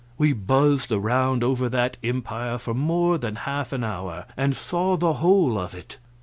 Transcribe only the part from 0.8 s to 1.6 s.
around